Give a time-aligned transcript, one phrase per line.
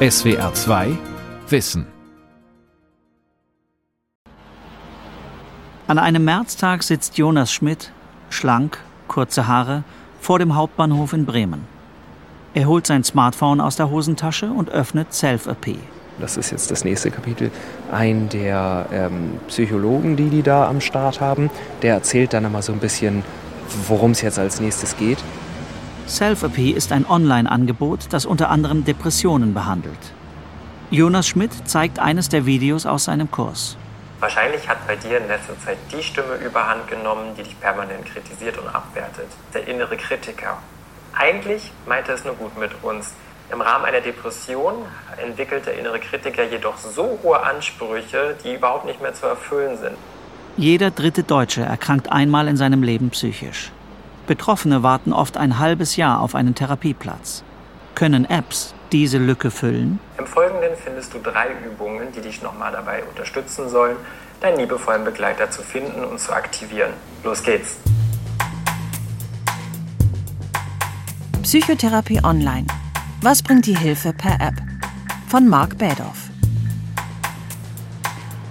[0.00, 0.96] SWR 2
[1.48, 1.84] Wissen.
[5.88, 7.90] An einem Märztag sitzt Jonas Schmidt,
[8.30, 9.82] schlank, kurze Haare,
[10.20, 11.66] vor dem Hauptbahnhof in Bremen.
[12.54, 15.78] Er holt sein Smartphone aus der Hosentasche und öffnet Self-AP.
[16.20, 17.50] Das ist jetzt das nächste Kapitel.
[17.90, 21.50] Ein der ähm, Psychologen, die die da am Start haben,
[21.82, 23.24] der erzählt dann einmal so ein bisschen,
[23.88, 25.18] worum es jetzt als nächstes geht.
[26.08, 29.98] Self-AP ist ein Online-Angebot, das unter anderem Depressionen behandelt.
[30.90, 33.76] Jonas Schmidt zeigt eines der Videos aus seinem Kurs.
[34.18, 38.56] Wahrscheinlich hat bei dir in letzter Zeit die Stimme überhand genommen, die dich permanent kritisiert
[38.56, 39.26] und abwertet.
[39.52, 40.56] Der innere Kritiker.
[41.12, 43.12] Eigentlich meint er es nur gut mit uns.
[43.52, 44.74] Im Rahmen einer Depression
[45.22, 49.96] entwickelt der innere Kritiker jedoch so hohe Ansprüche, die überhaupt nicht mehr zu erfüllen sind.
[50.56, 53.72] Jeder dritte Deutsche erkrankt einmal in seinem Leben psychisch.
[54.28, 57.42] Betroffene warten oft ein halbes Jahr auf einen Therapieplatz.
[57.94, 60.00] Können Apps diese Lücke füllen?
[60.18, 63.96] Im Folgenden findest du drei Übungen, die dich nochmal dabei unterstützen sollen,
[64.42, 66.92] deinen liebevollen Begleiter zu finden und zu aktivieren.
[67.24, 67.78] Los geht's!
[71.42, 72.66] Psychotherapie Online.
[73.22, 74.56] Was bringt die Hilfe per App?
[75.28, 76.28] Von Marc Bädorf.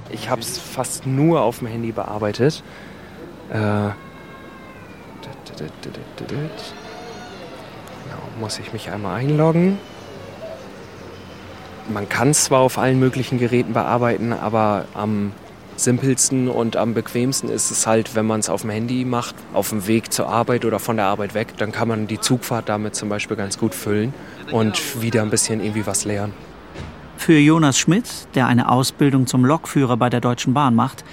[0.10, 2.64] Ich habe es fast nur auf dem Handy bearbeitet.
[3.52, 3.90] Äh,
[8.04, 9.78] Genau, muss ich mich einmal einloggen.
[11.90, 15.32] Man kann es zwar auf allen möglichen Geräten bearbeiten, aber am
[15.78, 19.70] simpelsten und am bequemsten ist es halt, wenn man es auf dem Handy macht, auf
[19.70, 21.54] dem Weg zur Arbeit oder von der Arbeit weg.
[21.58, 24.14] Dann kann man die Zugfahrt damit zum Beispiel ganz gut füllen
[24.52, 26.34] und wieder ein bisschen irgendwie was lernen.
[27.18, 31.04] Für Jonas Schmidt, der eine Ausbildung zum Lokführer bei der Deutschen Bahn macht,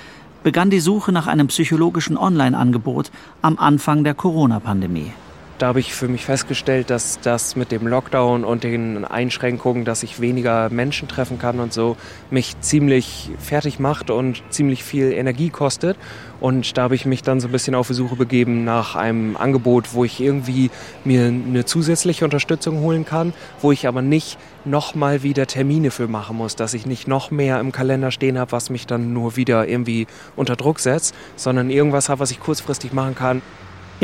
[0.44, 3.10] begann die Suche nach einem psychologischen Online-Angebot
[3.42, 5.12] am Anfang der Corona-Pandemie.
[5.58, 10.02] Da habe ich für mich festgestellt, dass das mit dem Lockdown und den Einschränkungen, dass
[10.02, 11.96] ich weniger Menschen treffen kann und so,
[12.28, 15.96] mich ziemlich fertig macht und ziemlich viel Energie kostet.
[16.40, 19.36] Und da habe ich mich dann so ein bisschen auf die Suche begeben nach einem
[19.36, 20.72] Angebot, wo ich irgendwie
[21.04, 26.36] mir eine zusätzliche Unterstützung holen kann, wo ich aber nicht nochmal wieder Termine für machen
[26.36, 29.68] muss, dass ich nicht noch mehr im Kalender stehen habe, was mich dann nur wieder
[29.68, 33.40] irgendwie unter Druck setzt, sondern irgendwas habe, was ich kurzfristig machen kann.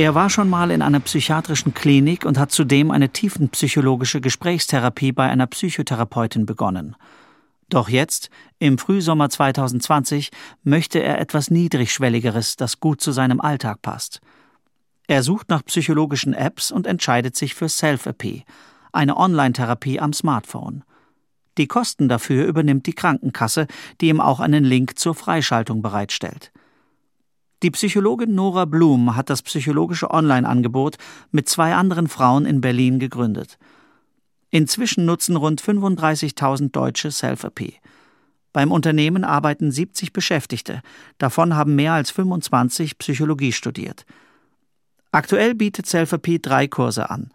[0.01, 5.29] Er war schon mal in einer psychiatrischen Klinik und hat zudem eine tiefenpsychologische Gesprächstherapie bei
[5.29, 6.97] einer Psychotherapeutin begonnen.
[7.69, 10.31] Doch jetzt, im Frühsommer 2020,
[10.63, 14.23] möchte er etwas Niedrigschwelligeres, das gut zu seinem Alltag passt.
[15.07, 18.45] Er sucht nach psychologischen Apps und entscheidet sich für Self-AP,
[18.93, 20.83] eine Online-Therapie am Smartphone.
[21.59, 23.67] Die Kosten dafür übernimmt die Krankenkasse,
[24.01, 26.53] die ihm auch einen Link zur Freischaltung bereitstellt.
[27.63, 30.97] Die Psychologin Nora Blum hat das psychologische Online-Angebot
[31.31, 33.59] mit zwei anderen Frauen in Berlin gegründet.
[34.49, 37.75] Inzwischen nutzen rund 35.000 Deutsche Self-AP.
[38.53, 40.81] Beim Unternehmen arbeiten 70 Beschäftigte,
[41.19, 44.07] davon haben mehr als 25 Psychologie studiert.
[45.13, 47.31] Aktuell bietet Self-AP drei Kurse an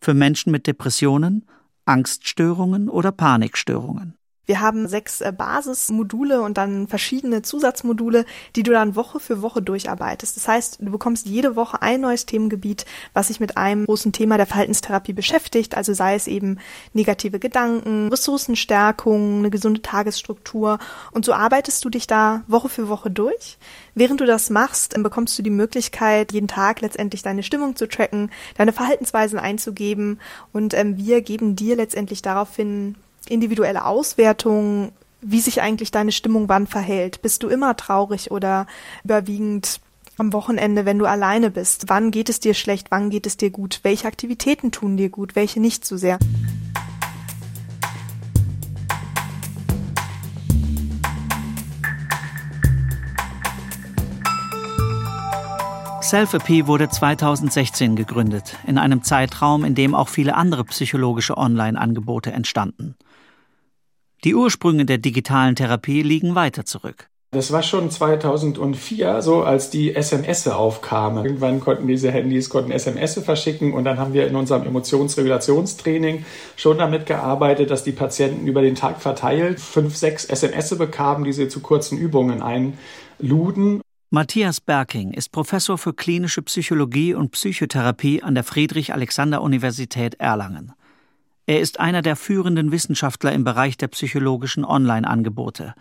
[0.00, 1.46] für Menschen mit Depressionen,
[1.84, 4.14] Angststörungen oder Panikstörungen.
[4.46, 8.24] Wir haben sechs äh, Basismodule und dann verschiedene Zusatzmodule,
[8.56, 10.36] die du dann Woche für Woche durcharbeitest.
[10.36, 14.38] Das heißt, du bekommst jede Woche ein neues Themengebiet, was sich mit einem großen Thema
[14.38, 15.76] der Verhaltenstherapie beschäftigt.
[15.76, 16.58] Also sei es eben
[16.94, 20.78] negative Gedanken, Ressourcenstärkung, eine gesunde Tagesstruktur.
[21.12, 23.58] Und so arbeitest du dich da Woche für Woche durch.
[23.94, 28.30] Während du das machst, bekommst du die Möglichkeit, jeden Tag letztendlich deine Stimmung zu tracken,
[28.56, 30.20] deine Verhaltensweisen einzugeben
[30.52, 32.96] und ähm, wir geben dir letztendlich daraufhin
[33.28, 37.22] individuelle Auswertung, wie sich eigentlich deine Stimmung wann verhält.
[37.22, 38.66] Bist du immer traurig oder
[39.04, 39.80] überwiegend
[40.16, 41.84] am Wochenende, wenn du alleine bist?
[41.88, 42.90] Wann geht es dir schlecht?
[42.90, 43.80] Wann geht es dir gut?
[43.82, 45.36] Welche Aktivitäten tun dir gut?
[45.36, 46.18] Welche nicht so sehr?
[56.10, 62.96] Self-AP wurde 2016 gegründet, in einem Zeitraum, in dem auch viele andere psychologische Online-Angebote entstanden.
[64.24, 67.08] Die Ursprünge der digitalen Therapie liegen weiter zurück.
[67.32, 71.24] Das war schon 2004, so als die SMS aufkamen.
[71.24, 76.24] Irgendwann konnten diese Handys konnten SMS verschicken und dann haben wir in unserem Emotionsregulationstraining
[76.56, 81.32] schon damit gearbeitet, dass die Patienten über den Tag verteilt fünf, sechs SMS bekamen, die
[81.32, 83.80] sie zu kurzen Übungen einluden.
[84.10, 90.72] Matthias Berking ist Professor für klinische Psychologie und Psychotherapie an der Friedrich-Alexander-Universität Erlangen.
[91.50, 95.74] Er ist einer der führenden Wissenschaftler im Bereich der psychologischen Online-Angebote.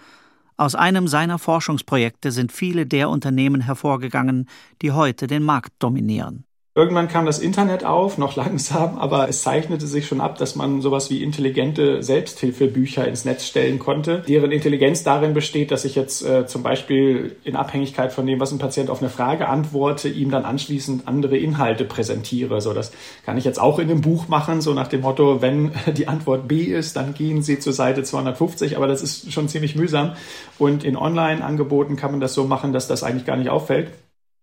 [0.57, 4.49] Aus einem seiner Forschungsprojekte sind viele der Unternehmen hervorgegangen,
[4.81, 6.43] die heute den Markt dominieren.
[6.79, 10.81] Irgendwann kam das Internet auf, noch langsam, aber es zeichnete sich schon ab, dass man
[10.81, 16.25] sowas wie intelligente Selbsthilfebücher ins Netz stellen konnte, deren Intelligenz darin besteht, dass ich jetzt
[16.25, 20.31] äh, zum Beispiel in Abhängigkeit von dem, was ein Patient auf eine Frage antworte, ihm
[20.31, 22.61] dann anschließend andere Inhalte präsentiere.
[22.61, 22.93] So, das
[23.25, 26.47] kann ich jetzt auch in einem Buch machen, so nach dem Motto, wenn die Antwort
[26.47, 30.13] B ist, dann gehen Sie zur Seite 250, aber das ist schon ziemlich mühsam.
[30.57, 33.89] Und in Online-Angeboten kann man das so machen, dass das eigentlich gar nicht auffällt.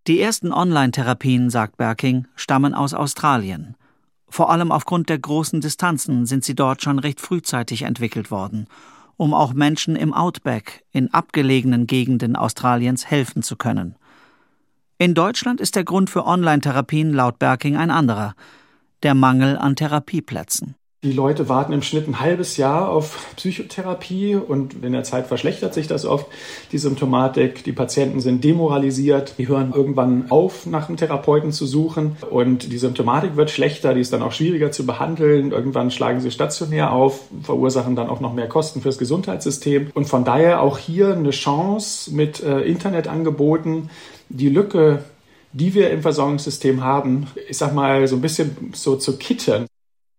[0.07, 3.75] Die ersten Online-Therapien, sagt Berking, stammen aus Australien.
[4.29, 8.69] Vor allem aufgrund der großen Distanzen sind sie dort schon recht frühzeitig entwickelt worden,
[9.17, 13.97] um auch Menschen im Outback, in abgelegenen Gegenden Australiens helfen zu können.
[14.97, 18.37] In Deutschland ist der Grund für Online-Therapien laut Berking ein anderer,
[19.03, 20.77] der Mangel an Therapieplätzen.
[21.07, 25.73] Die Leute warten im Schnitt ein halbes Jahr auf Psychotherapie und in der Zeit verschlechtert
[25.73, 26.27] sich das oft,
[26.73, 27.63] die Symptomatik.
[27.63, 32.79] Die Patienten sind demoralisiert, die hören irgendwann auf, nach einem Therapeuten zu suchen und die
[32.79, 35.53] Symptomatik wird schlechter, die ist dann auch schwieriger zu behandeln.
[35.53, 40.25] Irgendwann schlagen sie stationär auf, verursachen dann auch noch mehr Kosten fürs Gesundheitssystem und von
[40.25, 43.91] daher auch hier eine Chance mit äh, Internetangeboten,
[44.29, 45.05] die Lücke
[45.53, 49.67] die wir im Versorgungssystem haben, ich sag mal, so ein bisschen so zu kitten.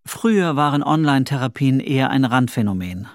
[0.07, 3.07] Früher waren Online-Therapien eher ein Randphänomen.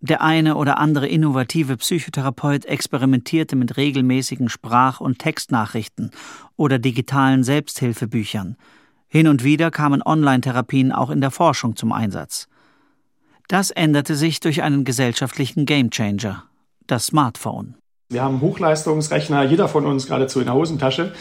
[0.00, 6.12] Der eine oder andere innovative Psychotherapeut experimentierte mit regelmäßigen Sprach- und Textnachrichten
[6.56, 8.56] oder digitalen Selbsthilfebüchern.
[9.08, 12.46] Hin und wieder kamen Online-Therapien auch in der Forschung zum Einsatz.
[13.48, 16.44] Das änderte sich durch einen gesellschaftlichen Gamechanger,
[16.86, 17.74] das Smartphone.
[18.08, 21.12] Wir haben Hochleistungsrechner, jeder von uns geradezu in der Hosentasche.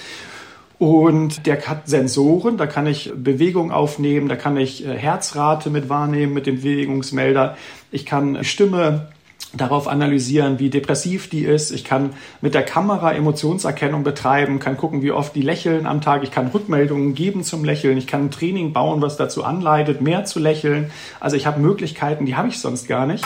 [0.79, 5.89] Und der hat Sensoren, da kann ich Bewegung aufnehmen, da kann ich äh, Herzrate mit
[5.89, 7.57] wahrnehmen mit dem Bewegungsmelder.
[7.91, 9.09] Ich kann Stimme
[9.53, 11.71] darauf analysieren, wie depressiv die ist.
[11.71, 16.23] Ich kann mit der Kamera Emotionserkennung betreiben, kann gucken, wie oft die lächeln am Tag.
[16.23, 17.97] Ich kann Rückmeldungen geben zum Lächeln.
[17.97, 20.91] Ich kann ein Training bauen, was dazu anleitet, mehr zu lächeln.
[21.19, 23.25] Also ich habe Möglichkeiten, die habe ich sonst gar nicht.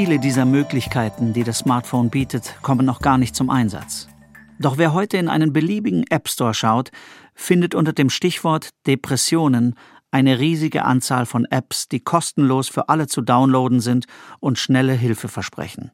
[0.00, 4.06] Viele dieser Möglichkeiten, die das Smartphone bietet, kommen noch gar nicht zum Einsatz.
[4.60, 6.92] Doch wer heute in einen beliebigen App Store schaut,
[7.34, 9.74] findet unter dem Stichwort Depressionen
[10.12, 14.06] eine riesige Anzahl von Apps, die kostenlos für alle zu downloaden sind
[14.38, 15.90] und schnelle Hilfe versprechen.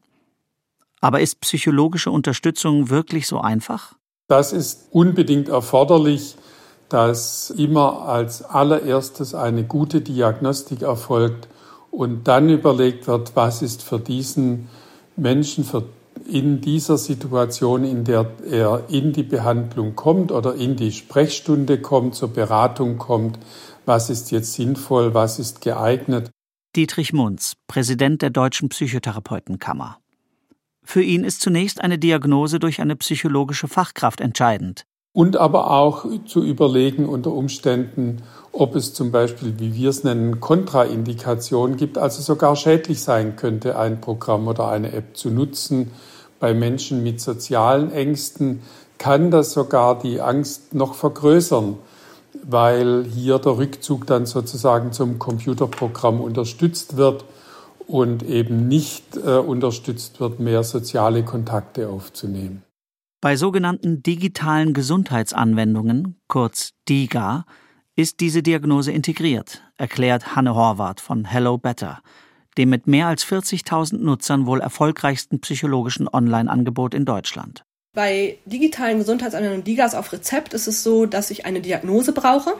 [1.01, 3.95] Aber ist psychologische Unterstützung wirklich so einfach?
[4.27, 6.35] Das ist unbedingt erforderlich,
[6.89, 11.47] dass immer als allererstes eine gute Diagnostik erfolgt
[11.95, 14.67] und dann überlegt wird, was ist für diesen
[15.15, 15.83] Menschen für
[16.27, 22.15] in dieser Situation, in der er in die Behandlung kommt oder in die Sprechstunde kommt,
[22.15, 23.37] zur Beratung kommt,
[23.85, 26.31] was ist jetzt sinnvoll, was ist geeignet.
[26.75, 29.99] Dietrich Munz, Präsident der Deutschen Psychotherapeutenkammer.
[30.83, 34.85] Für ihn ist zunächst eine Diagnose durch eine psychologische Fachkraft entscheidend.
[35.15, 38.21] Und aber auch zu überlegen unter Umständen,
[38.51, 43.79] ob es zum Beispiel, wie wir es nennen, Kontraindikationen gibt, also sogar schädlich sein könnte,
[43.79, 45.91] ein Programm oder eine App zu nutzen.
[46.41, 48.61] Bei Menschen mit sozialen Ängsten
[48.97, 51.77] kann das sogar die Angst noch vergrößern,
[52.43, 57.23] weil hier der Rückzug dann sozusagen zum Computerprogramm unterstützt wird
[57.87, 62.63] und eben nicht äh, unterstützt wird, mehr soziale Kontakte aufzunehmen.
[63.25, 67.47] Bei sogenannten digitalen Gesundheitsanwendungen, kurz DIGA,
[67.95, 72.03] ist diese Diagnose integriert, erklärt Hanne Horvath von Hello Better,
[72.55, 77.65] dem mit mehr als 40.000 Nutzern wohl erfolgreichsten psychologischen Online-Angebot in Deutschland.
[77.95, 82.53] Bei digitalen Gesundheitsanwendungen DIGAs auf Rezept ist es so, dass ich eine Diagnose brauche.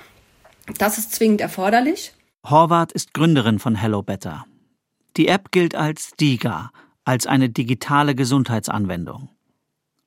[0.80, 2.12] Das ist zwingend erforderlich.
[2.44, 4.48] Horvath ist Gründerin von Hello Better.
[5.16, 6.72] Die App gilt als DIGA,
[7.04, 9.30] als eine digitale Gesundheitsanwendung.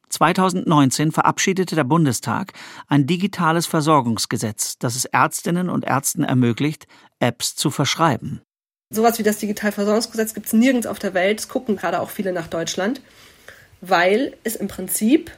[0.08, 2.52] 2019 verabschiedete der Bundestag
[2.86, 6.86] ein digitales Versorgungsgesetz, das es Ärztinnen und Ärzten ermöglicht,
[7.20, 8.40] Apps zu verschreiben.
[8.90, 11.40] Sowas wie das Digitalversorgungsgesetz gibt es nirgends auf der Welt.
[11.40, 13.02] Es gucken gerade auch viele nach Deutschland,
[13.80, 15.30] weil es im Prinzip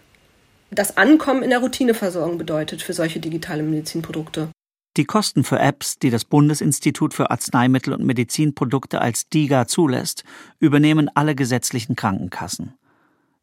[0.71, 4.50] das Ankommen in der Routineversorgung bedeutet für solche digitale Medizinprodukte.
[4.97, 10.25] Die Kosten für Apps, die das Bundesinstitut für Arzneimittel und Medizinprodukte als DIGA zulässt,
[10.59, 12.75] übernehmen alle gesetzlichen Krankenkassen.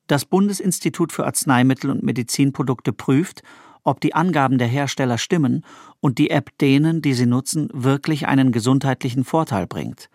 [0.07, 3.43] Das Bundesinstitut für Arzneimittel und Medizinprodukte prüft,
[3.83, 5.63] ob die Angaben der Hersteller stimmen
[5.99, 10.09] und die App denen, die sie nutzen, wirklich einen gesundheitlichen Vorteil bringt.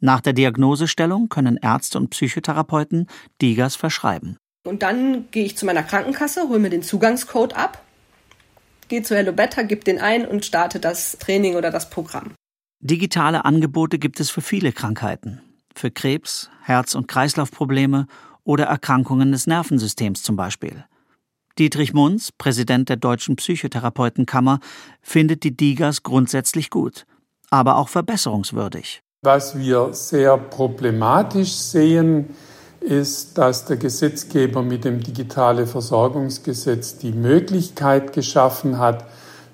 [0.00, 3.06] Nach der Diagnosestellung können Ärzte und Psychotherapeuten
[3.42, 4.36] Digas verschreiben.
[4.64, 7.82] Und dann gehe ich zu meiner Krankenkasse, hole mir den Zugangscode ab,
[8.88, 12.32] gehe zu Hello Better, gebe den ein und starte das Training oder das Programm.
[12.80, 15.42] Digitale Angebote gibt es für viele Krankheiten.
[15.74, 18.06] Für Krebs, Herz- und Kreislaufprobleme
[18.50, 20.84] oder Erkrankungen des Nervensystems zum Beispiel.
[21.56, 24.58] Dietrich Munz, Präsident der Deutschen Psychotherapeutenkammer,
[25.00, 27.06] findet die Digas grundsätzlich gut,
[27.50, 29.04] aber auch verbesserungswürdig.
[29.22, 32.30] Was wir sehr problematisch sehen,
[32.80, 39.04] ist, dass der Gesetzgeber mit dem Digitale Versorgungsgesetz die Möglichkeit geschaffen hat,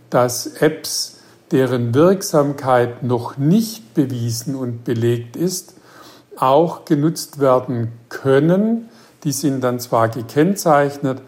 [0.09, 1.19] dass Apps,
[1.50, 5.75] deren Wirksamkeit noch nicht bewiesen und belegt ist,
[6.37, 8.88] auch genutzt werden können.
[9.25, 11.23] Die sind dann zwar gekennzeichnet,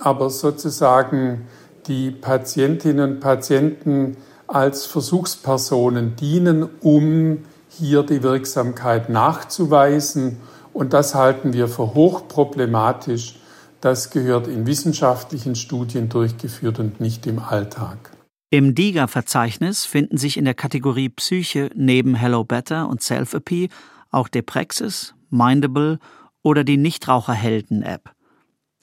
[0.00, 1.46] aber sozusagen
[1.86, 10.38] die Patientinnen und Patienten als Versuchspersonen dienen, um hier die Wirksamkeit nachzuweisen.
[10.72, 13.36] Und das halten wir für hochproblematisch.
[13.80, 18.10] Das gehört in wissenschaftlichen Studien durchgeführt und nicht im Alltag.
[18.50, 23.68] Im DIGA-Verzeichnis finden sich in der Kategorie Psyche neben Hello Better und Selfie
[24.10, 25.98] auch Deprexis, Mindable
[26.42, 28.12] oder die Nichtraucherhelden-App.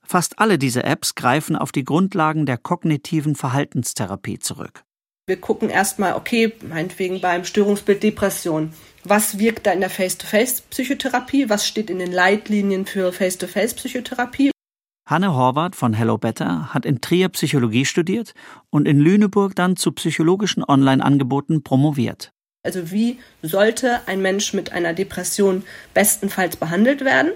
[0.04, 4.84] Fast alle diese Apps greifen auf die Grundlagen der kognitiven Verhaltenstherapie zurück.
[5.26, 8.74] Wir gucken erstmal, okay, meinetwegen beim Störungsbild Depression.
[9.06, 11.50] Was wirkt da in der Face-to-Face-Psychotherapie?
[11.50, 14.52] Was steht in den Leitlinien für Face-to-Face-Psychotherapie?
[15.06, 18.34] Hanne Horvath von Hello Better hat in Trier Psychologie studiert
[18.70, 22.32] und in Lüneburg dann zu psychologischen Online-Angeboten promoviert.
[22.64, 27.32] Also wie sollte ein Mensch mit einer Depression bestenfalls behandelt werden?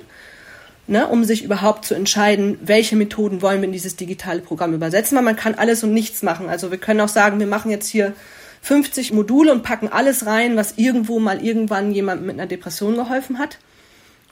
[0.88, 5.18] ne, um sich überhaupt zu entscheiden, welche Methoden wollen wir in dieses digitale Programm übersetzen,
[5.18, 6.50] weil man kann alles und nichts machen.
[6.50, 8.14] Also wir können auch sagen, wir machen jetzt hier
[8.62, 13.38] 50 Module und packen alles rein, was irgendwo mal irgendwann jemandem mit einer Depression geholfen
[13.38, 13.60] hat.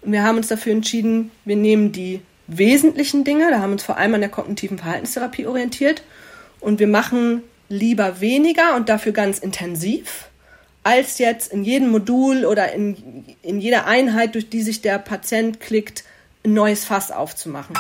[0.02, 3.84] Und wir haben uns dafür entschieden, wir nehmen die wesentlichen Dinge, da haben wir uns
[3.84, 6.04] vor allem an der kognitiven Verhaltenstherapie orientiert
[6.60, 10.30] und wir machen lieber weniger und dafür ganz intensiv,
[10.86, 15.60] als jetzt in jedem Modul oder in, in jeder Einheit, durch die sich der Patient
[15.60, 16.04] klickt,
[16.46, 17.76] ein neues Fass aufzumachen.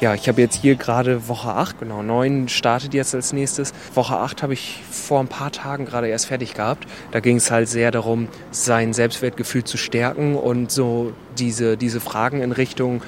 [0.00, 3.74] Ja, ich habe jetzt hier gerade Woche 8, genau, 9 startet jetzt als nächstes.
[3.94, 6.86] Woche 8 habe ich vor ein paar Tagen gerade erst fertig gehabt.
[7.10, 12.40] Da ging es halt sehr darum, sein Selbstwertgefühl zu stärken und so diese, diese Fragen
[12.40, 13.02] in Richtung,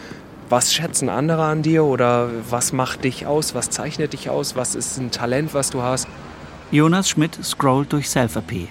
[0.51, 4.75] was schätzen andere an dir oder was macht dich aus, was zeichnet dich aus, was
[4.75, 6.09] ist ein Talent, was du hast.
[6.71, 8.69] Jonas Schmidt scrollt durch Selfie.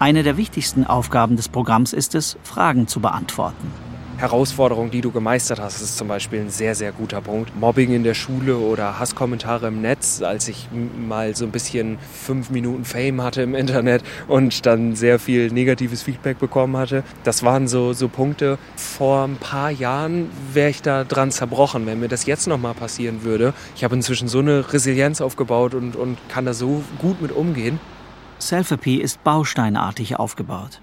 [0.00, 3.87] Eine der wichtigsten Aufgaben des Programms ist es, Fragen zu beantworten.
[4.18, 7.54] Herausforderungen, die du gemeistert hast, ist zum Beispiel ein sehr, sehr guter Punkt.
[7.54, 12.50] Mobbing in der Schule oder Hasskommentare im Netz, als ich mal so ein bisschen fünf
[12.50, 17.04] Minuten Fame hatte im Internet und dann sehr viel negatives Feedback bekommen hatte.
[17.22, 18.58] Das waren so, so Punkte.
[18.74, 23.22] Vor ein paar Jahren wäre ich da dran zerbrochen, wenn mir das jetzt nochmal passieren
[23.22, 23.54] würde.
[23.76, 27.78] Ich habe inzwischen so eine Resilienz aufgebaut und, und kann da so gut mit umgehen.
[28.40, 30.80] Selfie ist bausteinartig aufgebaut.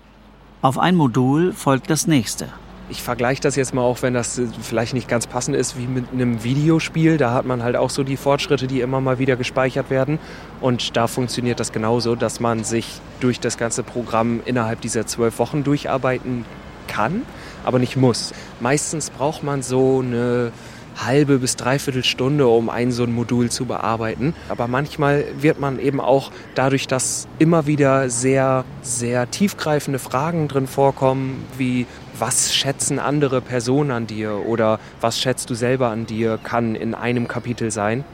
[0.62, 2.48] Auf ein Modul folgt das nächste.
[2.90, 5.88] Ich vergleiche das jetzt mal auch, wenn das äh, vielleicht nicht ganz passend ist, wie
[5.88, 7.18] mit einem Videospiel.
[7.18, 10.20] Da hat man halt auch so die Fortschritte, die immer mal wieder gespeichert werden.
[10.62, 15.40] Und da funktioniert das genauso, dass man sich durch das ganze Programm innerhalb dieser zwölf
[15.40, 16.46] Wochen durcharbeiten
[16.88, 17.24] kann,
[17.64, 18.34] aber nicht muss.
[18.60, 20.52] Meistens braucht man so eine
[20.96, 24.34] halbe bis dreiviertel Stunde, um ein so ein Modul zu bearbeiten.
[24.50, 30.68] Aber manchmal wird man eben auch dadurch, dass immer wieder sehr, sehr tiefgreifende Fragen drin
[30.68, 31.86] vorkommen, wie
[32.18, 36.94] was schätzen andere Personen an dir oder was schätzt du selber an dir, kann in
[36.96, 38.06] einem Kapitel sein.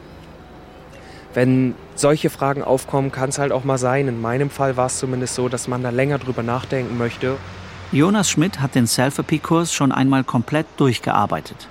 [1.34, 4.98] Wenn solche Fragen aufkommen, kann es halt auch mal sein, in meinem Fall war es
[4.98, 7.36] zumindest so, dass man da länger drüber nachdenken möchte.
[7.90, 11.68] Jonas Schmidt hat den Selfie-Kurs schon einmal komplett durchgearbeitet.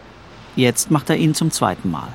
[0.55, 2.10] Jetzt macht er ihn zum zweiten Mal.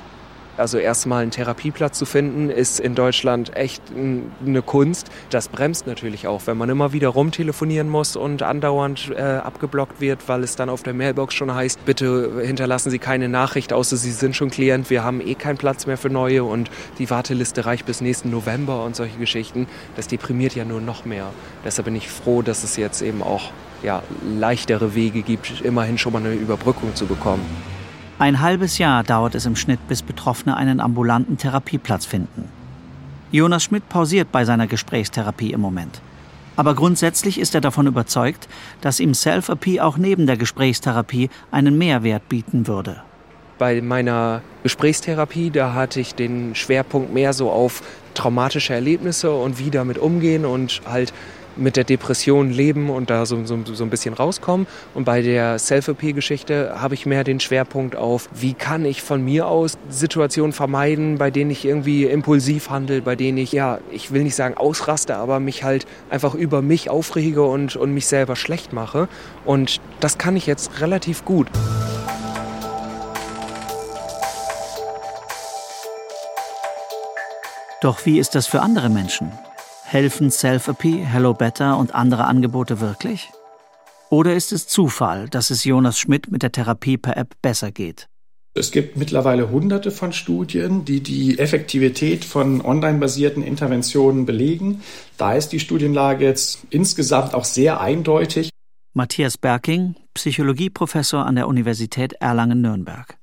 [0.57, 5.11] Also erstmal einen Therapieplatz zu finden, ist in Deutschland echt eine Kunst.
[5.29, 10.27] Das bremst natürlich auch, wenn man immer wieder rumtelefonieren muss und andauernd äh, abgeblockt wird,
[10.29, 14.13] weil es dann auf der Mailbox schon heißt, bitte hinterlassen Sie keine Nachricht, außer Sie
[14.13, 17.85] sind schon Klient, wir haben eh keinen Platz mehr für neue und die Warteliste reicht
[17.85, 19.67] bis nächsten November und solche Geschichten.
[19.95, 21.31] Das deprimiert ja nur noch mehr.
[21.67, 23.51] Deshalb bin ich froh, dass es jetzt eben auch
[23.83, 24.03] ja,
[24.39, 27.45] leichtere Wege gibt, immerhin schon mal eine Überbrückung zu bekommen.
[28.19, 32.49] Ein halbes Jahr dauert es im Schnitt, bis Betroffene einen ambulanten Therapieplatz finden.
[33.31, 36.01] Jonas Schmidt pausiert bei seiner Gesprächstherapie im Moment.
[36.57, 38.49] Aber grundsätzlich ist er davon überzeugt,
[38.81, 43.03] dass ihm Self-AP auch neben der Gesprächstherapie einen Mehrwert bieten würde.
[43.59, 47.83] Bei meiner Gesprächstherapie, da hatte ich den Schwerpunkt mehr so auf
[48.15, 51.13] traumatische Erlebnisse und wie damit umgehen und halt
[51.57, 54.67] mit der Depression leben und da so, so, so ein bisschen rauskommen.
[54.95, 59.47] Und bei der Self-OP-Geschichte habe ich mehr den Schwerpunkt auf, wie kann ich von mir
[59.47, 64.23] aus Situationen vermeiden, bei denen ich irgendwie impulsiv handle, bei denen ich, ja, ich will
[64.23, 68.73] nicht sagen ausraste, aber mich halt einfach über mich aufrege und, und mich selber schlecht
[68.73, 69.09] mache.
[69.45, 71.49] Und das kann ich jetzt relativ gut.
[77.81, 79.31] Doch wie ist das für andere Menschen?
[79.89, 83.31] Helfen Selfie, Hello Better und andere Angebote wirklich?
[84.11, 88.09] Oder ist es Zufall, dass es Jonas Schmidt mit der Therapie per App besser geht?
[88.55, 94.83] Es gibt mittlerweile hunderte von Studien, die die Effektivität von online-basierten Interventionen belegen.
[95.19, 98.51] Da ist die Studienlage jetzt insgesamt auch sehr eindeutig.
[98.93, 103.17] Matthias Berking, Psychologieprofessor an der Universität Erlangen-Nürnberg.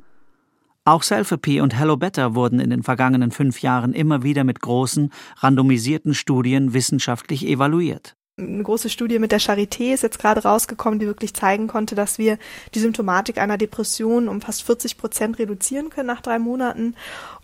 [0.86, 5.14] Auch Selfie und Hello Better wurden in den vergangenen fünf Jahren immer wieder mit großen,
[5.38, 8.18] randomisierten Studien wissenschaftlich evaluiert.
[8.38, 12.18] Eine große Studie mit der Charité ist jetzt gerade rausgekommen, die wirklich zeigen konnte, dass
[12.18, 12.38] wir
[12.74, 16.96] die Symptomatik einer Depression um fast 40 Prozent reduzieren können nach drei Monaten.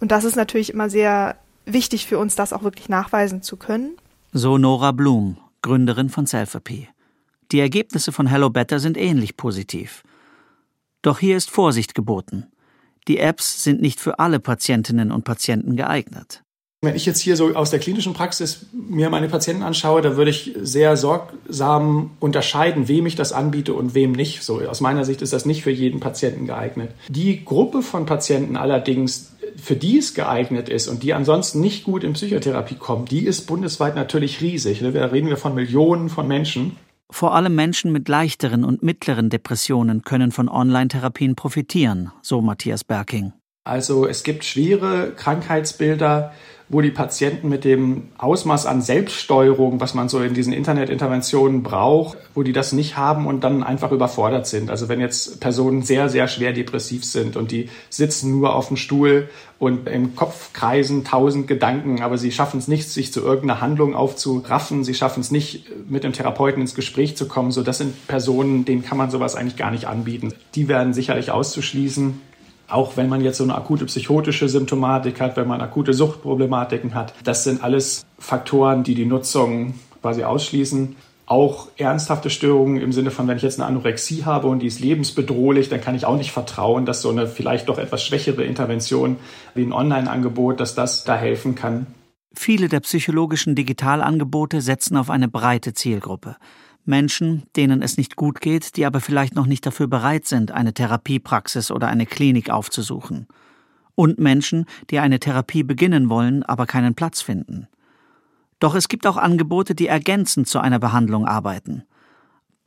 [0.01, 3.91] Und das ist natürlich immer sehr wichtig für uns, das auch wirklich nachweisen zu können.
[4.33, 6.89] So Nora Blum, Gründerin von Selfie.
[7.53, 10.03] Die Ergebnisse von Hello Better sind ähnlich positiv.
[11.03, 12.47] Doch hier ist Vorsicht geboten.
[13.09, 16.43] Die Apps sind nicht für alle Patientinnen und Patienten geeignet.
[16.81, 20.29] Wenn ich jetzt hier so aus der klinischen Praxis mir meine Patienten anschaue, da würde
[20.29, 24.43] ich sehr sorgsam unterscheiden, wem ich das anbiete und wem nicht.
[24.43, 26.91] So aus meiner Sicht ist das nicht für jeden Patienten geeignet.
[27.09, 32.05] Die Gruppe von Patienten allerdings, für die es geeignet ist und die ansonsten nicht gut
[32.05, 34.81] in Psychotherapie kommen, die ist bundesweit natürlich riesig.
[34.81, 36.77] Da reden wir von Millionen von Menschen.
[37.11, 43.33] Vor allem Menschen mit leichteren und mittleren Depressionen können von Online-Therapien profitieren, so Matthias Berking.
[43.63, 46.33] Also es gibt schwere Krankheitsbilder,
[46.69, 52.19] wo die Patienten mit dem Ausmaß an Selbststeuerung, was man so in diesen Internetinterventionen braucht,
[52.35, 54.69] wo die das nicht haben und dann einfach überfordert sind.
[54.69, 58.77] Also wenn jetzt Personen sehr, sehr schwer depressiv sind und die sitzen nur auf dem
[58.77, 63.61] Stuhl und im Kopf kreisen tausend Gedanken, aber sie schaffen es nicht, sich zu irgendeiner
[63.61, 67.51] Handlung aufzuraffen, sie schaffen es nicht, mit dem Therapeuten ins Gespräch zu kommen.
[67.51, 70.33] So, das sind Personen, denen kann man sowas eigentlich gar nicht anbieten.
[70.55, 72.21] Die werden sicherlich auszuschließen.
[72.69, 77.13] Auch wenn man jetzt so eine akute psychotische Symptomatik hat, wenn man akute Suchtproblematiken hat,
[77.23, 80.95] das sind alles Faktoren, die die Nutzung quasi ausschließen.
[81.25, 84.79] Auch ernsthafte Störungen im Sinne von, wenn ich jetzt eine Anorexie habe und die ist
[84.79, 89.17] lebensbedrohlich, dann kann ich auch nicht vertrauen, dass so eine vielleicht doch etwas schwächere Intervention
[89.53, 91.87] wie ein Online-Angebot, dass das da helfen kann.
[92.35, 96.35] Viele der psychologischen Digitalangebote setzen auf eine breite Zielgruppe.
[96.85, 100.73] Menschen, denen es nicht gut geht, die aber vielleicht noch nicht dafür bereit sind, eine
[100.73, 103.27] Therapiepraxis oder eine Klinik aufzusuchen.
[103.95, 107.67] Und Menschen, die eine Therapie beginnen wollen, aber keinen Platz finden.
[108.59, 111.83] Doch es gibt auch Angebote, die ergänzend zu einer Behandlung arbeiten.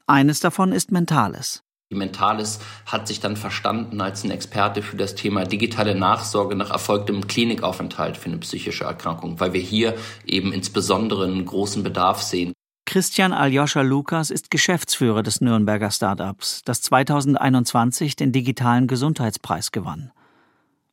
[0.06, 1.62] Eines davon ist Mentales.
[1.92, 6.70] Die Mentales hat sich dann verstanden als ein Experte für das Thema digitale Nachsorge nach
[6.70, 9.94] erfolgtem Klinikaufenthalt für eine psychische Erkrankung, weil wir hier
[10.24, 12.54] eben insbesondere einen großen Bedarf sehen.
[12.92, 20.12] Christian Aljoscha Lukas ist Geschäftsführer des Nürnberger Startups, das 2021 den digitalen Gesundheitspreis gewann.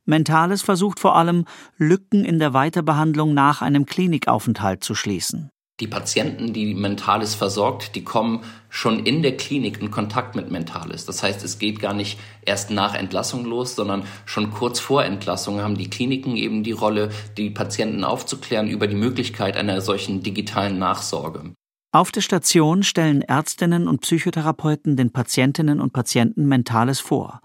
[0.05, 1.43] Mentales versucht vor allem,
[1.77, 5.49] Lücken in der Weiterbehandlung nach einem Klinikaufenthalt zu schließen.
[5.81, 11.05] Die Patienten, die Mentales versorgt, die kommen schon in der Klinik in Kontakt mit Mentales.
[11.05, 15.59] Das heißt, es geht gar nicht erst nach Entlassung los, sondern schon kurz vor Entlassung
[15.59, 20.79] haben die Kliniken eben die Rolle, die Patienten aufzuklären über die Möglichkeit einer solchen digitalen
[20.79, 21.51] Nachsorge.
[21.91, 27.41] Auf der Station stellen Ärztinnen und Psychotherapeuten den Patientinnen und Patienten Mentales vor.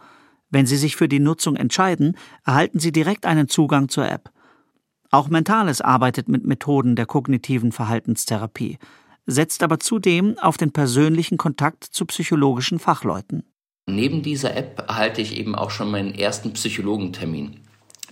[0.50, 4.30] Wenn sie sich für die Nutzung entscheiden, erhalten sie direkt einen Zugang zur App.
[5.11, 8.78] Auch Mentales arbeitet mit Methoden der kognitiven Verhaltenstherapie,
[9.24, 13.44] setzt aber zudem auf den persönlichen Kontakt zu psychologischen Fachleuten.
[13.87, 17.61] Neben dieser App erhalte ich eben auch schon meinen ersten Psychologentermin.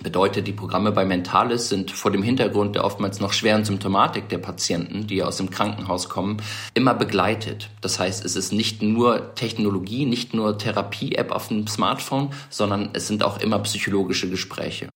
[0.00, 4.38] Bedeutet, die Programme bei Mentalis sind vor dem Hintergrund der oftmals noch schweren Symptomatik der
[4.38, 6.38] Patienten, die aus dem Krankenhaus kommen,
[6.74, 7.70] immer begleitet.
[7.82, 13.06] Das heißt, es ist nicht nur Technologie, nicht nur Therapie-App auf dem Smartphone, sondern es
[13.06, 14.88] sind auch immer psychologische Gespräche.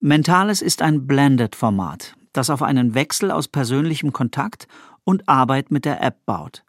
[0.00, 4.66] Mentales ist ein Blended-Format, das auf einen Wechsel aus persönlichem Kontakt
[5.04, 6.64] und Arbeit mit der App baut.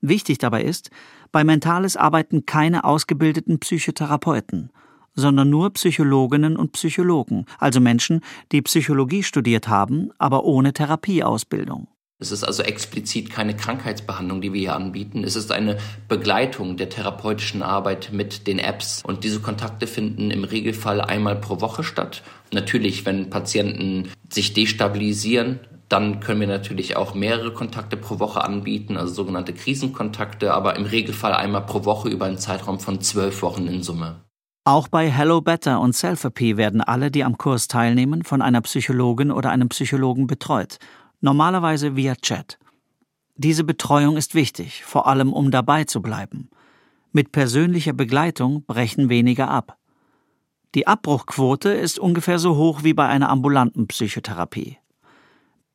[0.00, 0.90] Wichtig dabei ist,
[1.32, 4.70] bei Mentales arbeiten keine ausgebildeten Psychotherapeuten–
[5.16, 8.20] sondern nur Psychologinnen und Psychologen, also Menschen,
[8.52, 11.88] die Psychologie studiert haben, aber ohne Therapieausbildung.
[12.18, 15.22] Es ist also explizit keine Krankheitsbehandlung, die wir hier anbieten.
[15.22, 15.76] Es ist eine
[16.08, 19.02] Begleitung der therapeutischen Arbeit mit den Apps.
[19.04, 22.22] Und diese Kontakte finden im Regelfall einmal pro Woche statt.
[22.54, 28.96] Natürlich, wenn Patienten sich destabilisieren, Dann können wir natürlich auch mehrere Kontakte pro Woche anbieten,
[28.96, 33.68] also sogenannte Krisenkontakte, aber im Regelfall einmal pro Woche über einen Zeitraum von zwölf Wochen
[33.68, 34.25] in Summe.
[34.66, 39.30] Auch bei Hello Better und Selfie werden alle, die am Kurs teilnehmen, von einer Psychologin
[39.30, 40.78] oder einem Psychologen betreut,
[41.20, 42.58] normalerweise via Chat.
[43.36, 46.50] Diese Betreuung ist wichtig, vor allem um dabei zu bleiben.
[47.12, 49.78] Mit persönlicher Begleitung brechen weniger ab.
[50.74, 54.78] Die Abbruchquote ist ungefähr so hoch wie bei einer ambulanten Psychotherapie.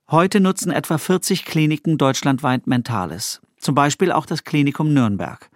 [0.10, 5.49] Heute nutzen etwa 40 Kliniken deutschlandweit Mentales, zum Beispiel auch das Klinikum Nürnberg.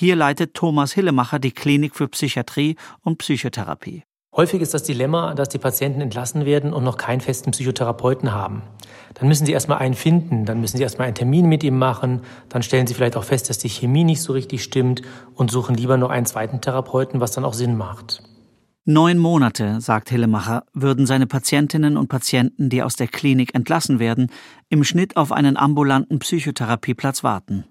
[0.00, 4.02] Hier leitet Thomas Hillemacher die Klinik für Psychiatrie und Psychotherapie.
[4.34, 8.62] Häufig ist das Dilemma, dass die Patienten entlassen werden und noch keinen festen Psychotherapeuten haben.
[9.12, 12.22] Dann müssen sie erstmal einen finden, dann müssen sie erstmal einen Termin mit ihm machen,
[12.48, 15.02] dann stellen sie vielleicht auch fest, dass die Chemie nicht so richtig stimmt
[15.34, 18.22] und suchen lieber noch einen zweiten Therapeuten, was dann auch Sinn macht.
[18.86, 24.30] Neun Monate, sagt Hillemacher, würden seine Patientinnen und Patienten, die aus der Klinik entlassen werden,
[24.70, 27.66] im Schnitt auf einen ambulanten Psychotherapieplatz warten.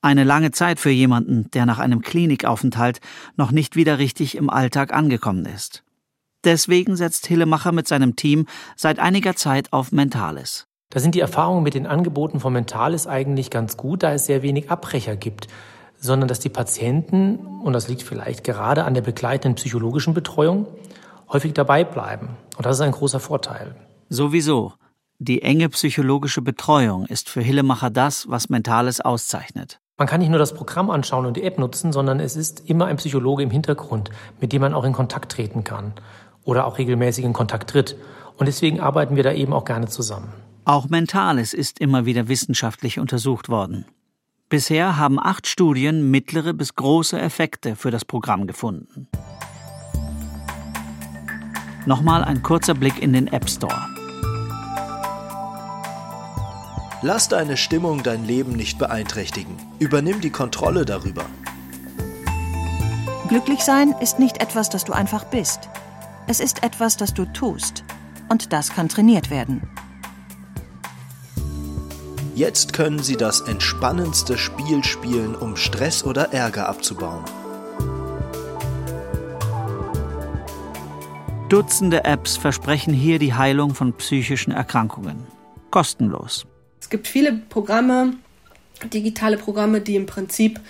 [0.00, 3.00] Eine lange Zeit für jemanden, der nach einem Klinikaufenthalt
[3.36, 5.82] noch nicht wieder richtig im Alltag angekommen ist.
[6.44, 10.66] Deswegen setzt Hillemacher mit seinem Team seit einiger Zeit auf Mentales.
[10.90, 14.42] Da sind die Erfahrungen mit den Angeboten von Mentales eigentlich ganz gut, da es sehr
[14.42, 15.48] wenig Abbrecher gibt
[16.00, 20.66] sondern dass die Patienten, und das liegt vielleicht gerade an der begleitenden psychologischen Betreuung,
[21.28, 22.36] häufig dabei bleiben.
[22.56, 23.74] Und das ist ein großer Vorteil.
[24.08, 24.72] Sowieso.
[25.18, 29.80] Die enge psychologische Betreuung ist für Hillemacher das, was Mentales auszeichnet.
[29.98, 32.86] Man kann nicht nur das Programm anschauen und die App nutzen, sondern es ist immer
[32.86, 35.92] ein Psychologe im Hintergrund, mit dem man auch in Kontakt treten kann
[36.44, 37.96] oder auch regelmäßig in Kontakt tritt.
[38.36, 40.32] Und deswegen arbeiten wir da eben auch gerne zusammen.
[40.64, 43.86] Auch Mentales ist immer wieder wissenschaftlich untersucht worden.
[44.48, 49.08] Bisher haben acht Studien mittlere bis große Effekte für das Programm gefunden.
[51.86, 53.88] Nochmal ein kurzer Blick in den App Store.
[57.02, 59.56] Lass deine Stimmung dein Leben nicht beeinträchtigen.
[59.78, 61.24] Übernimm die Kontrolle darüber.
[63.28, 65.68] Glücklich sein ist nicht etwas, das du einfach bist.
[66.26, 67.84] Es ist etwas, das du tust.
[68.28, 69.62] Und das kann trainiert werden.
[72.34, 77.24] Jetzt können Sie das entspannendste Spiel spielen, um Stress oder Ärger abzubauen.
[81.48, 85.26] Dutzende Apps versprechen hier die Heilung von psychischen Erkrankungen.
[85.70, 86.46] Kostenlos.
[86.80, 88.14] Es gibt viele Programme,
[88.84, 90.60] digitale Programme, die im Prinzip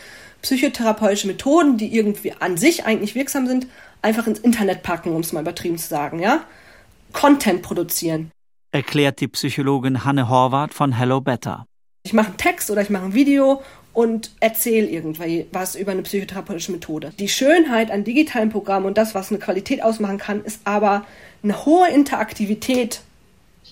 [0.42, 3.66] psychotherapeutische Methoden, die irgendwie an sich eigentlich wirksam sind,
[4.02, 6.44] einfach ins Internet packen, um es mal übertrieben zu sagen, ja?
[7.12, 8.30] Content produzieren
[8.70, 11.66] erklärt die Psychologin Hanne Horvath von Hello Better.
[12.02, 16.02] Ich mache einen Text oder ich mache ein Video und erzähle irgendwie was über eine
[16.02, 17.12] psychotherapeutische Methode.
[17.18, 21.04] Die Schönheit an digitalen Programmen und das, was eine Qualität ausmachen kann, ist aber
[21.42, 23.00] eine hohe Interaktivität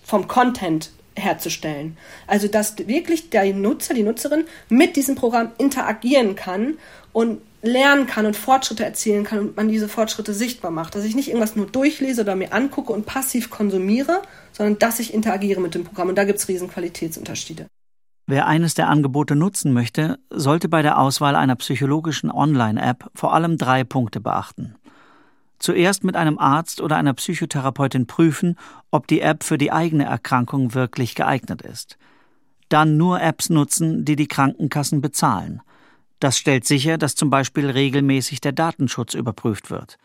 [0.03, 1.97] vom Content herzustellen.
[2.27, 6.75] Also dass wirklich der Nutzer, die Nutzerin mit diesem Programm interagieren kann
[7.13, 10.95] und lernen kann und Fortschritte erzielen kann und man diese Fortschritte sichtbar macht.
[10.95, 15.13] Dass ich nicht irgendwas nur durchlese oder mir angucke und passiv konsumiere, sondern dass ich
[15.13, 16.09] interagiere mit dem Programm.
[16.09, 17.67] Und da gibt es riesen Qualitätsunterschiede.
[18.29, 23.57] Wer eines der Angebote nutzen möchte, sollte bei der Auswahl einer psychologischen Online-App vor allem
[23.57, 24.75] drei Punkte beachten.
[25.59, 28.57] Zuerst mit einem Arzt oder einer Psychotherapeutin prüfen,
[28.91, 31.97] ob die App für die eigene Erkrankung wirklich geeignet ist.
[32.69, 35.63] Dann nur Apps nutzen, die die Krankenkassen bezahlen–
[36.21, 39.99] das stellt sicher, dass zum Beispiel regelmäßig der Datenschutz überprüft wird.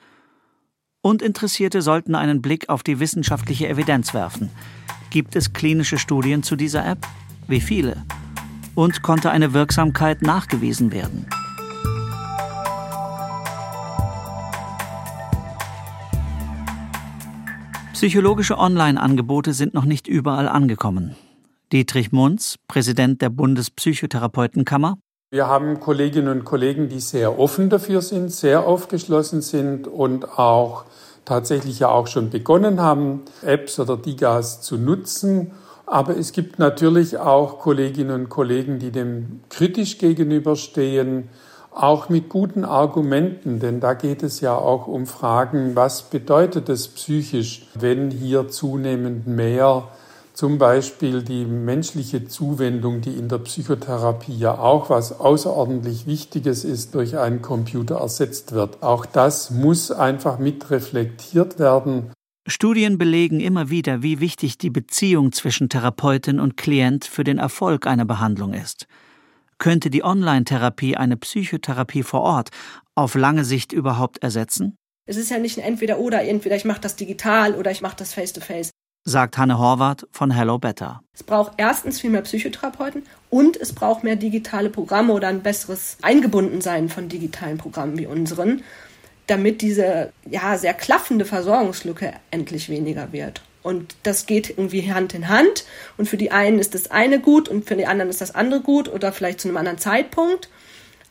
[1.01, 4.49] Und Interessierte sollten einen Blick auf die wissenschaftliche Evidenz werfen.
[5.09, 7.07] Gibt es klinische Studien zu dieser App?
[7.47, 8.05] Wie viele?
[8.75, 11.25] Und konnte eine Wirksamkeit nachgewiesen werden?
[18.01, 21.15] Psychologische Online-Angebote sind noch nicht überall angekommen.
[21.71, 24.97] Dietrich Munz, Präsident der Bundespsychotherapeutenkammer,
[25.29, 30.85] wir haben Kolleginnen und Kollegen, die sehr offen dafür sind, sehr aufgeschlossen sind und auch
[31.25, 35.51] tatsächlich ja auch schon begonnen haben, Apps oder Digas zu nutzen.
[35.85, 41.29] Aber es gibt natürlich auch Kolleginnen und Kollegen, die dem kritisch gegenüberstehen,
[41.71, 46.89] auch mit guten Argumenten, denn da geht es ja auch um Fragen, was bedeutet es
[46.89, 49.87] psychisch, wenn hier zunehmend mehr
[50.33, 56.95] zum Beispiel die menschliche Zuwendung, die in der Psychotherapie ja auch was außerordentlich Wichtiges ist,
[56.95, 58.81] durch einen Computer ersetzt wird.
[58.81, 62.11] Auch das muss einfach mit reflektiert werden.
[62.47, 67.85] Studien belegen immer wieder, wie wichtig die Beziehung zwischen Therapeutin und Klient für den Erfolg
[67.85, 68.87] einer Behandlung ist.
[69.61, 72.49] Könnte die Online-Therapie eine Psychotherapie vor Ort
[72.95, 74.75] auf lange Sicht überhaupt ersetzen?
[75.07, 77.95] Es ist ja nicht ein Entweder oder, entweder ich mache das digital oder ich mache
[77.95, 78.71] das face-to-face.
[79.03, 81.01] sagt Hanne Horvath von Hello Better.
[81.13, 85.97] Es braucht erstens viel mehr Psychotherapeuten und es braucht mehr digitale Programme oder ein besseres
[86.01, 88.63] Eingebundensein von digitalen Programmen wie unseren,
[89.27, 93.43] damit diese ja sehr klaffende Versorgungslücke endlich weniger wird.
[93.63, 95.65] Und das geht irgendwie Hand in Hand.
[95.97, 98.61] Und für die einen ist das eine gut und für die anderen ist das andere
[98.61, 100.49] gut oder vielleicht zu einem anderen Zeitpunkt.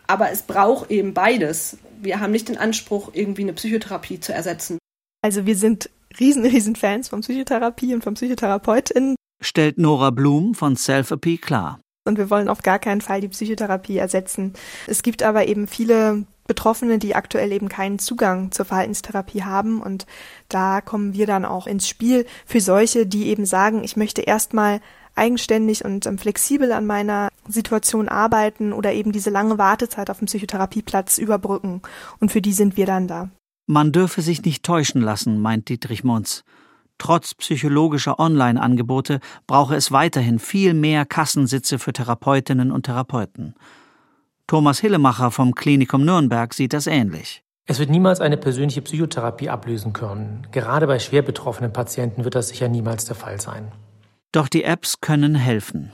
[0.06, 1.78] Aber es braucht eben beides.
[2.02, 4.78] Wir haben nicht den Anspruch, irgendwie eine Psychotherapie zu ersetzen.
[5.22, 9.14] Also wir sind riesen, riesen Fans von Psychotherapie und von PsychotherapeutInnen.
[9.42, 11.80] Stellt Nora Blum von Selfie klar.
[12.06, 14.54] Und wir wollen auf gar keinen Fall die Psychotherapie ersetzen.
[14.86, 19.80] Es gibt aber eben viele Betroffene, die aktuell eben keinen Zugang zur Verhaltenstherapie haben.
[19.80, 20.04] Und
[20.48, 24.80] da kommen wir dann auch ins Spiel für solche, die eben sagen, ich möchte erstmal
[25.14, 30.26] eigenständig und ähm, flexibel an meiner Situation arbeiten oder eben diese lange Wartezeit auf dem
[30.26, 31.82] Psychotherapieplatz überbrücken.
[32.18, 33.30] Und für die sind wir dann da.
[33.68, 36.42] Man dürfe sich nicht täuschen lassen, meint Dietrich Munz.
[36.98, 43.54] Trotz psychologischer Online-Angebote brauche es weiterhin viel mehr Kassensitze für Therapeutinnen und Therapeuten.
[44.50, 47.44] Thomas Hillemacher vom Klinikum Nürnberg sieht das ähnlich.
[47.68, 50.44] Es wird niemals eine persönliche Psychotherapie ablösen können.
[50.50, 53.70] Gerade bei schwer betroffenen Patienten wird das sicher niemals der Fall sein.
[54.32, 55.92] Doch die Apps können helfen.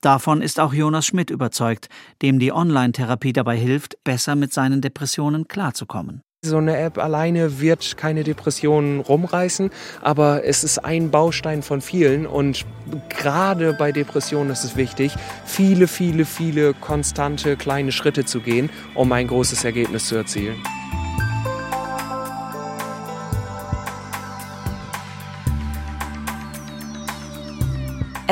[0.00, 1.90] Davon ist auch Jonas Schmidt überzeugt,
[2.22, 6.22] dem die Online-Therapie dabei hilft, besser mit seinen Depressionen klarzukommen.
[6.42, 9.68] So eine App alleine wird keine Depressionen rumreißen,
[10.00, 12.64] aber es ist ein Baustein von vielen und
[13.10, 19.12] gerade bei Depressionen ist es wichtig, viele, viele, viele konstante kleine Schritte zu gehen, um
[19.12, 20.56] ein großes Ergebnis zu erzielen.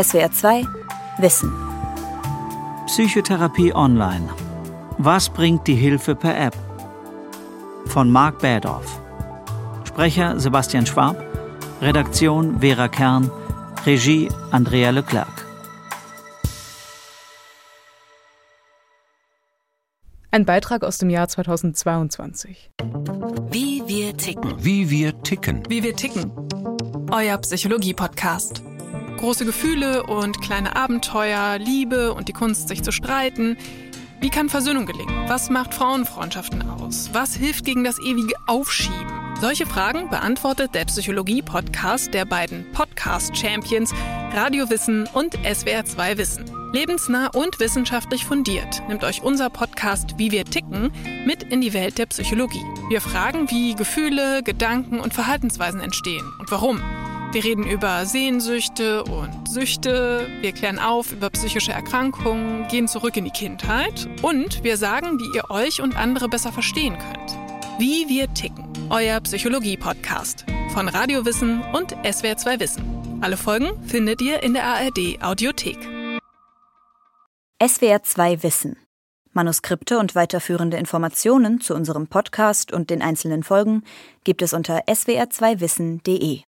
[0.03, 0.65] SWR 2
[1.19, 1.53] Wissen
[2.87, 4.31] Psychotherapie online.
[4.97, 6.68] Was bringt die Hilfe per App?
[7.99, 9.03] Von Marc Bädorf.
[9.83, 11.17] Sprecher Sebastian Schwab,
[11.83, 13.29] Redaktion Vera Kern,
[13.87, 15.45] Regie Andrea Leclerc.
[20.31, 22.71] Ein Beitrag aus dem Jahr 2022.
[23.51, 24.55] Wie wir ticken.
[24.65, 25.65] Wie wir ticken.
[25.69, 26.31] Wie wir ticken.
[27.11, 28.63] Euer Psychologie-Podcast.
[29.17, 33.57] Große Gefühle und kleine Abenteuer, Liebe und die Kunst, sich zu streiten–
[34.21, 35.29] wie kann Versöhnung gelingen?
[35.29, 37.11] Was macht Frauenfreundschaften aus?
[37.13, 39.37] Was hilft gegen das ewige Aufschieben?
[39.41, 43.95] Solche Fragen beantwortet der Psychologie-Podcast der beiden Podcast-Champions
[44.33, 46.45] Radio Wissen und SWR2 Wissen.
[46.73, 50.93] Lebensnah und wissenschaftlich fundiert nimmt euch unser Podcast Wie wir ticken
[51.25, 52.65] mit in die Welt der Psychologie.
[52.89, 56.83] Wir fragen, wie Gefühle, Gedanken und Verhaltensweisen entstehen und warum.
[57.31, 63.27] Wir reden über Sehnsüchte und Süchte, wir klären auf über psychische Erkrankungen, gehen zurück in
[63.27, 67.39] die Kindheit und wir sagen, wie ihr euch und andere besser verstehen könnt.
[67.79, 68.67] Wie wir ticken.
[68.89, 73.19] Euer Psychologie-Podcast von Radiowissen und SWR2 Wissen.
[73.21, 75.79] Alle Folgen findet ihr in der ARD Audiothek.
[77.61, 78.77] SWR2 Wissen.
[79.33, 83.83] Manuskripte und weiterführende Informationen zu unserem Podcast und den einzelnen Folgen
[84.25, 86.41] gibt es unter swr2wissen.de.